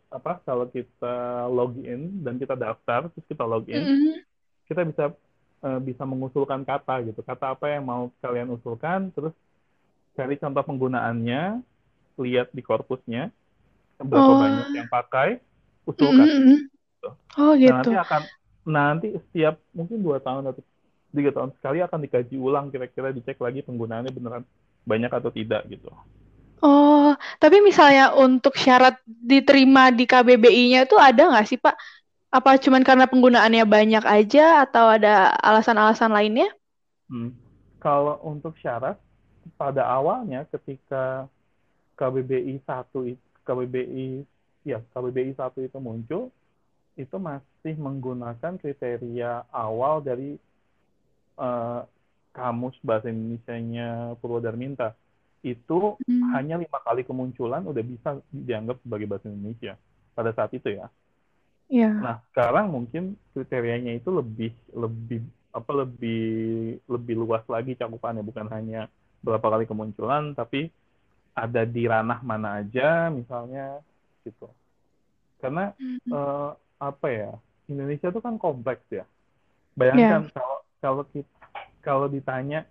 apa 0.07 0.39
kalau 0.45 0.65
kita 0.71 1.45
login 1.51 2.24
dan 2.24 2.39
kita 2.39 2.53
daftar 2.57 3.09
terus 3.12 3.25
kita 3.27 3.43
login, 3.43 3.81
mm 3.81 3.97
-hmm. 3.97 4.15
kita 4.69 4.81
bisa 4.88 5.05
uh, 5.65 5.79
bisa 5.81 6.03
mengusulkan 6.05 6.62
kata 6.65 7.05
gitu. 7.09 7.21
Kata 7.25 7.57
apa 7.57 7.74
yang 7.74 7.86
mau 7.86 8.09
kalian 8.21 8.53
usulkan, 8.53 9.09
terus 9.13 9.33
cari 10.13 10.38
contoh 10.38 10.63
penggunaannya, 10.63 11.62
lihat 12.17 12.50
di 12.53 12.62
korpusnya 12.65 13.29
berapa 13.97 14.29
oh. 14.29 14.38
banyak 14.38 14.67
yang 14.77 14.89
pakai, 14.89 15.41
usulkan. 15.89 16.25
Mm 16.25 16.38
-hmm. 16.38 16.57
gitu. 16.69 17.09
Oh 17.38 17.51
gitu. 17.57 17.74
Nah, 17.74 17.81
nanti 17.81 17.93
akan 17.97 18.21
nanti 18.67 19.07
setiap 19.15 19.55
mungkin 19.71 19.97
dua 20.03 20.19
tahun 20.19 20.53
atau 20.53 20.62
tiga 21.13 21.31
tahun 21.31 21.51
sekali 21.57 21.79
akan 21.83 21.99
dikaji 22.03 22.35
ulang 22.35 22.67
kira-kira 22.69 23.15
dicek 23.15 23.39
lagi 23.39 23.63
penggunaannya 23.63 24.11
beneran 24.11 24.43
banyak 24.87 25.11
atau 25.11 25.31
tidak 25.31 25.67
gitu. 25.67 25.91
Oh, 26.57 27.13
tapi 27.37 27.61
misalnya 27.61 28.17
untuk 28.17 28.57
syarat 28.57 28.97
diterima 29.05 29.93
di 29.93 30.09
KBBI-nya 30.09 30.89
itu 30.89 30.97
ada 30.97 31.29
nggak 31.29 31.47
sih 31.47 31.59
Pak? 31.61 31.75
Apa 32.33 32.57
cuman 32.57 32.81
karena 32.81 33.05
penggunaannya 33.05 33.63
banyak 33.63 34.03
aja 34.03 34.65
atau 34.65 34.89
ada 34.89 35.37
alasan-alasan 35.37 36.11
lainnya? 36.11 36.49
Hmm. 37.07 37.31
Kalau 37.77 38.17
untuk 38.25 38.57
syarat 38.57 38.97
pada 39.55 39.85
awalnya 39.85 40.43
ketika 40.49 41.29
KBBI 41.95 42.59
1 42.65 43.15
KBBI 43.47 44.25
ya 44.67 44.83
KBBI 44.91 45.37
1 45.37 45.55
itu 45.61 45.77
muncul 45.79 46.33
itu 46.97 47.15
masih 47.21 47.77
menggunakan 47.77 48.57
kriteria 48.57 49.45
awal 49.53 50.01
dari 50.01 50.41
uh, 51.38 51.82
kamus 52.34 52.77
bahasa 52.86 53.10
Indonesia-nya 53.10 54.13
Purwodarminta 54.22 54.94
itu 55.41 55.98
hmm. 56.01 56.34
hanya 56.38 56.62
lima 56.62 56.79
kali 56.82 57.06
kemunculan 57.06 57.65
udah 57.65 57.84
bisa 57.86 58.22
dianggap 58.29 58.77
sebagai 58.82 59.08
bahasa 59.10 59.29
Indonesia 59.29 59.74
pada 60.13 60.34
saat 60.34 60.53
itu 60.53 60.74
ya. 60.74 60.89
Yeah. 61.67 61.94
Nah 61.94 62.15
sekarang 62.32 62.74
mungkin 62.74 63.17
kriterianya 63.34 63.98
itu 63.98 64.10
lebih 64.10 64.51
lebih 64.74 65.22
apa 65.51 65.72
lebih 65.74 66.77
lebih 66.86 67.15
luas 67.17 67.44
lagi 67.50 67.74
cakupannya 67.74 68.22
bukan 68.22 68.48
hanya 68.53 68.91
berapa 69.25 69.44
kali 69.44 69.65
kemunculan 69.65 70.38
tapi 70.38 70.70
ada 71.38 71.65
di 71.65 71.86
ranah 71.86 72.22
mana 72.25 72.62
aja 72.62 73.10
misalnya 73.13 73.82
gitu. 74.25 74.50
Karena 75.38 75.74
hmm. 75.77 76.10
uh, 76.10 76.51
apa 76.82 77.08
ya 77.10 77.32
Indonesia 77.70 78.10
itu 78.10 78.22
kan 78.22 78.41
kompleks 78.41 78.86
ya. 78.89 79.06
Bayangkan 79.77 80.25
yeah. 80.25 80.34
kalau 80.34 80.56
kalau 80.81 81.03
kita 81.10 81.29
kalau 81.81 82.12
ditanya 82.12 82.67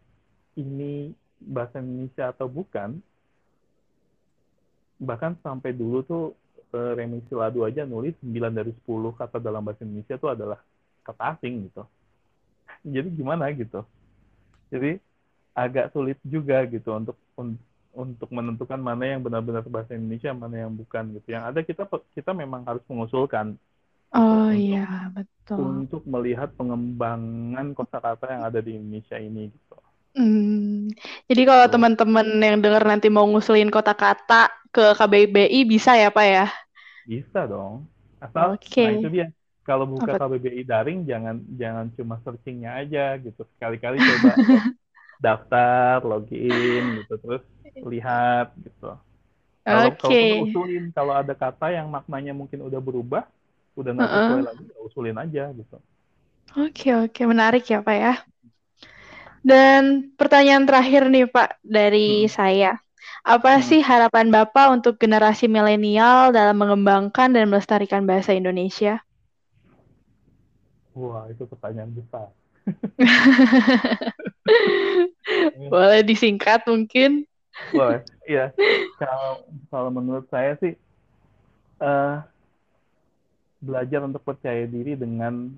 ini 0.60 1.16
bahasa 1.40 1.80
Indonesia 1.80 2.32
atau 2.32 2.48
bukan, 2.48 3.00
bahkan 5.00 5.36
sampai 5.40 5.72
dulu 5.72 6.04
tuh 6.04 6.24
eh, 6.76 6.92
Remi 6.96 7.24
Siladu 7.28 7.64
aja 7.64 7.88
nulis 7.88 8.12
9 8.20 8.52
dari 8.52 8.72
10 8.84 9.16
kata 9.16 9.40
dalam 9.40 9.64
bahasa 9.64 9.84
Indonesia 9.84 10.20
itu 10.20 10.28
adalah 10.28 10.60
kata 11.04 11.36
asing 11.36 11.68
gitu. 11.72 11.84
Jadi 12.84 13.08
gimana 13.16 13.48
gitu. 13.52 13.80
Jadi 14.68 15.00
agak 15.56 15.96
sulit 15.96 16.20
juga 16.20 16.60
gitu 16.68 16.92
untuk 16.92 17.16
untuk 17.96 18.28
menentukan 18.28 18.76
mana 18.76 19.16
yang 19.16 19.24
benar-benar 19.24 19.64
bahasa 19.64 19.96
Indonesia, 19.96 20.28
mana 20.36 20.68
yang 20.68 20.72
bukan 20.76 21.16
gitu. 21.16 21.32
Yang 21.32 21.44
ada 21.48 21.60
kita 21.64 21.84
kita 22.12 22.30
memang 22.36 22.68
harus 22.68 22.84
mengusulkan 22.84 23.56
Oh 24.14 24.50
iya, 24.54 25.10
betul. 25.10 25.86
Untuk 25.86 26.02
melihat 26.06 26.52
pengembangan 26.54 27.74
kosakata 27.74 28.30
yang 28.30 28.42
ada 28.46 28.60
di 28.62 28.78
Indonesia 28.78 29.18
ini 29.18 29.50
gitu. 29.50 29.76
Hmm. 30.16 30.88
Jadi 31.28 31.42
kalau 31.44 31.66
teman-teman 31.68 32.26
yang 32.40 32.58
dengar 32.64 32.82
nanti 32.88 33.12
mau 33.12 33.28
ngusulin 33.28 33.68
kota-kata 33.68 34.48
ke 34.72 34.96
KBBI 34.96 35.60
bisa 35.68 35.92
ya 35.92 36.08
Pak 36.08 36.26
ya? 36.26 36.46
Bisa 37.04 37.44
dong. 37.44 37.84
Asal 38.16 38.56
okay. 38.56 38.88
nah 38.88 38.92
itu 38.96 39.08
dia. 39.12 39.26
Kalau 39.66 39.84
buka 39.84 40.14
Apa? 40.16 40.30
KBBI 40.30 40.62
daring 40.64 41.04
jangan 41.04 41.42
jangan 41.58 41.86
cuma 41.98 42.16
searchingnya 42.24 42.80
aja 42.80 43.20
gitu. 43.20 43.44
Sekali-kali 43.58 43.98
coba 44.00 44.32
daftar, 45.24 46.00
login 46.00 47.02
gitu 47.04 47.14
terus 47.20 47.42
lihat 47.84 48.56
gitu. 48.62 48.96
Kalau 49.66 49.90
okay. 49.90 50.40
kalau 50.40 50.46
usulin 50.48 50.84
kalau 50.94 51.12
ada 51.12 51.34
kata 51.34 51.74
yang 51.74 51.90
maknanya 51.90 52.32
mungkin 52.32 52.62
udah 52.64 52.80
berubah, 52.80 53.26
udah 53.76 53.90
nggak 53.92 54.10
uh 54.10 54.16
-uh. 54.16 54.42
lagi, 54.42 54.64
ya 54.66 54.78
usulin 54.82 55.16
aja 55.20 55.44
gitu. 55.52 55.76
Oke 56.56 56.88
okay, 56.88 56.92
oke 56.96 57.12
okay. 57.12 57.24
menarik 57.28 57.64
ya 57.68 57.84
Pak 57.84 57.96
ya. 57.96 58.14
Dan 59.46 60.10
pertanyaan 60.18 60.66
terakhir 60.66 61.06
nih 61.06 61.30
Pak 61.30 61.62
dari 61.62 62.26
hmm. 62.26 62.32
saya. 62.32 62.72
Apa 63.22 63.58
hmm. 63.58 63.62
sih 63.62 63.80
harapan 63.84 64.34
Bapak 64.34 64.74
untuk 64.74 64.98
generasi 64.98 65.46
milenial 65.46 66.34
dalam 66.34 66.58
mengembangkan 66.58 67.30
dan 67.30 67.46
melestarikan 67.46 68.02
bahasa 68.08 68.34
Indonesia? 68.34 69.06
Wah, 70.96 71.28
itu 71.28 71.44
pertanyaan 71.44 71.92
besar. 71.92 72.32
Boleh 75.72 76.00
disingkat 76.02 76.66
mungkin? 76.66 77.28
Boleh, 77.70 78.02
iya. 78.26 78.50
Kalau 78.98 79.46
kalau 79.70 79.90
menurut 79.92 80.26
saya 80.32 80.56
sih 80.58 80.74
uh, 81.82 82.24
belajar 83.62 84.04
untuk 84.04 84.22
percaya 84.22 84.64
diri 84.68 84.94
dengan 84.94 85.52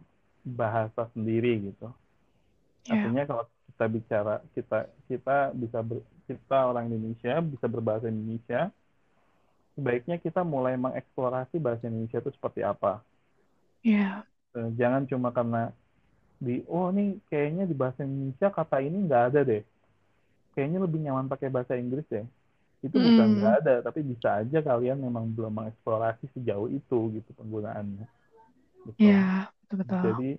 bahasa 0.46 1.10
sendiri 1.12 1.72
gitu. 1.72 1.90
Yeah. 2.86 3.04
Artinya 3.04 3.22
kalau 3.26 3.44
kita 3.78 3.84
bicara 3.94 4.34
kita 4.58 4.78
kita 5.06 5.36
bisa 5.54 5.78
ber, 5.86 6.02
kita 6.26 6.58
orang 6.66 6.90
Indonesia 6.90 7.38
bisa 7.38 7.70
berbahasa 7.70 8.10
Indonesia 8.10 8.74
sebaiknya 9.78 10.18
kita 10.18 10.42
mulai 10.42 10.74
mengeksplorasi 10.74 11.62
bahasa 11.62 11.86
Indonesia 11.86 12.18
itu 12.18 12.34
seperti 12.34 12.66
apa 12.66 12.98
yeah. 13.86 14.26
jangan 14.74 15.06
cuma 15.06 15.30
karena 15.30 15.70
di 16.42 16.66
oh 16.66 16.90
ini 16.90 17.22
kayaknya 17.30 17.70
di 17.70 17.74
bahasa 17.78 18.02
Indonesia 18.02 18.50
kata 18.50 18.82
ini 18.82 19.06
nggak 19.06 19.22
ada 19.30 19.40
deh 19.46 19.62
kayaknya 20.58 20.82
lebih 20.82 20.98
nyaman 21.06 21.30
pakai 21.30 21.46
bahasa 21.46 21.78
Inggris 21.78 22.02
deh 22.10 22.26
itu 22.84 22.94
mm. 22.94 23.04
bukan 23.04 23.28
nggak 23.42 23.54
ada 23.64 23.74
tapi 23.82 24.00
bisa 24.06 24.42
aja 24.42 24.58
kalian 24.62 25.02
memang 25.02 25.30
belum 25.34 25.50
mengeksplorasi 25.50 26.30
sejauh 26.36 26.70
itu 26.70 26.98
gitu 27.18 27.30
penggunaannya 27.34 28.06
gitu. 28.92 29.00
yeah, 29.02 29.50
betul 29.66 29.82
betul 29.82 30.00
jadi 30.06 30.30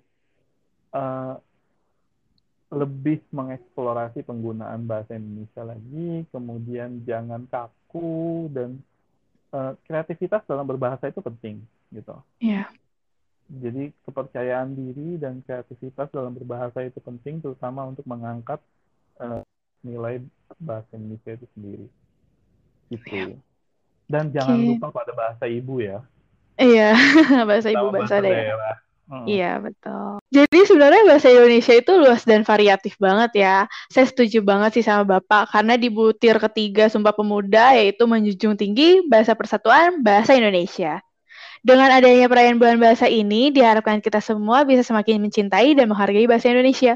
uh, 0.96 1.34
lebih 2.70 3.18
mengeksplorasi 3.34 4.22
penggunaan 4.22 4.86
bahasa 4.86 5.18
Indonesia 5.18 5.66
lagi, 5.66 6.22
kemudian 6.30 7.02
jangan 7.02 7.42
kaku 7.50 8.46
dan 8.54 8.78
uh, 9.50 9.74
kreativitas 9.82 10.46
dalam 10.46 10.62
berbahasa 10.70 11.10
itu 11.10 11.18
penting 11.18 11.66
gitu. 11.90 12.14
Yeah. 12.38 12.70
Jadi 13.50 13.90
kepercayaan 14.06 14.78
diri 14.78 15.18
dan 15.18 15.42
kreativitas 15.42 16.14
dalam 16.14 16.30
berbahasa 16.38 16.86
itu 16.86 17.02
penting, 17.02 17.42
terutama 17.42 17.90
untuk 17.90 18.06
mengangkat 18.06 18.62
uh, 19.18 19.42
nilai 19.82 20.22
bahasa 20.62 20.94
Indonesia 20.94 21.34
itu 21.34 21.46
sendiri. 21.58 21.86
Gitu. 22.90 23.38
Dan 24.10 24.34
jangan 24.34 24.58
okay. 24.58 24.68
lupa 24.74 24.88
pada 24.90 25.12
bahasa 25.14 25.44
ibu 25.46 25.78
ya. 25.78 26.02
Iya, 26.58 26.92
bahasa 27.48 27.70
ibu 27.70 27.88
bahasa, 27.88 28.18
bahasa 28.20 28.26
daerah. 28.26 28.42
daerah 28.44 28.76
Iya, 29.26 29.58
betul. 29.58 30.22
Jadi 30.30 30.58
sebenarnya 30.70 31.02
bahasa 31.02 31.26
Indonesia 31.34 31.74
itu 31.74 31.92
luas 31.98 32.22
dan 32.22 32.46
variatif 32.46 32.94
banget 32.94 33.42
ya. 33.42 33.56
Saya 33.90 34.06
setuju 34.06 34.38
banget 34.38 34.78
sih 34.78 34.84
sama 34.86 35.18
Bapak 35.18 35.50
karena 35.50 35.74
di 35.74 35.90
butir 35.90 36.38
ketiga 36.38 36.86
Sumpah 36.86 37.10
Pemuda 37.10 37.74
yaitu 37.74 38.06
menjunjung 38.06 38.54
tinggi 38.54 39.02
bahasa 39.10 39.34
persatuan 39.34 39.98
bahasa 40.06 40.38
Indonesia. 40.38 41.02
Dengan 41.60 41.90
adanya 41.90 42.30
perayaan 42.30 42.56
bulan 42.56 42.78
bahasa 42.78 43.10
ini, 43.10 43.50
diharapkan 43.50 43.98
kita 43.98 44.22
semua 44.22 44.62
bisa 44.62 44.86
semakin 44.86 45.20
mencintai 45.26 45.74
dan 45.74 45.90
menghargai 45.90 46.30
bahasa 46.30 46.48
Indonesia. 46.48 46.94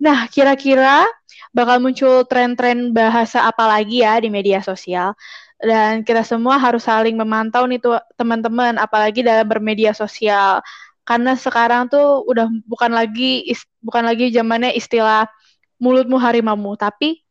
Nah, 0.00 0.26
kira-kira 0.32 1.04
bakal 1.50 1.80
muncul 1.82 2.24
tren-tren 2.28 2.92
bahasa 2.92 3.44
apa 3.46 3.64
lagi 3.66 4.04
ya 4.04 4.20
di 4.20 4.28
media 4.28 4.60
sosial? 4.60 5.16
Dan 5.60 6.04
kita 6.04 6.24
semua 6.24 6.56
harus 6.56 6.88
saling 6.88 7.16
memantau 7.16 7.68
nih 7.68 7.80
tuh 7.80 8.00
teman-teman, 8.16 8.80
apalagi 8.80 9.20
dalam 9.20 9.44
bermedia 9.44 9.92
sosial 9.92 10.64
karena 11.10 11.34
sekarang 11.34 11.90
tuh 11.90 12.22
udah 12.22 12.46
bukan 12.70 12.94
lagi 12.94 13.50
bukan 13.82 14.06
lagi 14.06 14.30
zamannya 14.30 14.70
istilah 14.78 15.26
mulutmu 15.82 16.20
harimaumu 16.20 16.78
tapi 16.78 17.24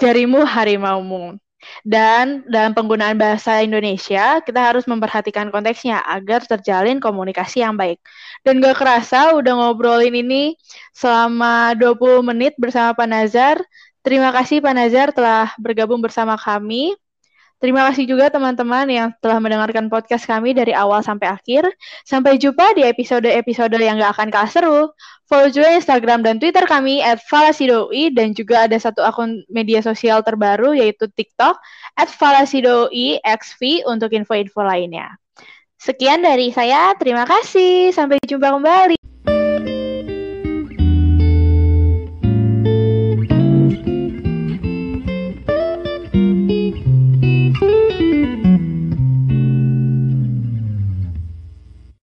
jarimu 0.00 0.46
harimaumu 0.48 1.36
dan 1.82 2.46
dalam 2.46 2.72
penggunaan 2.72 3.18
bahasa 3.18 3.60
Indonesia 3.62 4.38
kita 4.44 4.60
harus 4.60 4.84
memperhatikan 4.86 5.50
konteksnya 5.50 6.02
agar 6.04 6.46
terjalin 6.46 7.02
komunikasi 7.02 7.64
yang 7.64 7.74
baik. 7.74 7.98
Dan 8.46 8.62
gak 8.62 8.78
kerasa 8.78 9.34
udah 9.34 9.52
ngobrolin 9.58 10.14
ini 10.14 10.54
selama 10.94 11.74
20 11.78 12.22
menit 12.22 12.52
bersama 12.58 12.94
Pak 12.94 13.08
Nazar. 13.08 13.56
Terima 14.02 14.34
kasih 14.34 14.58
Pak 14.58 14.74
Nazar 14.74 15.08
telah 15.14 15.54
bergabung 15.58 16.02
bersama 16.02 16.34
kami 16.34 16.94
Terima 17.62 17.86
kasih 17.86 18.10
juga 18.10 18.26
teman-teman 18.26 18.90
yang 18.90 19.14
telah 19.22 19.38
mendengarkan 19.38 19.86
podcast 19.86 20.26
kami 20.26 20.50
dari 20.50 20.74
awal 20.74 20.98
sampai 20.98 21.30
akhir. 21.30 21.70
Sampai 22.02 22.34
jumpa 22.34 22.74
di 22.74 22.82
episode-episode 22.82 23.78
yang 23.78 24.02
gak 24.02 24.18
akan 24.18 24.28
kalah 24.34 24.50
seru. 24.50 24.90
Follow 25.30 25.46
juga 25.46 25.70
Instagram 25.78 26.26
dan 26.26 26.42
Twitter 26.42 26.66
kami 26.66 27.06
at 27.06 27.22
Falasidoi 27.22 28.10
dan 28.10 28.34
juga 28.34 28.66
ada 28.66 28.74
satu 28.82 29.06
akun 29.06 29.46
media 29.46 29.78
sosial 29.78 30.26
terbaru 30.26 30.74
yaitu 30.74 31.06
TikTok 31.06 31.54
at 31.94 32.10
XV 32.10 33.86
untuk 33.86 34.10
info-info 34.10 34.66
lainnya. 34.66 35.14
Sekian 35.78 36.26
dari 36.26 36.50
saya, 36.50 36.98
terima 36.98 37.22
kasih. 37.30 37.94
Sampai 37.94 38.18
jumpa 38.26 38.58
kembali. 38.58 39.11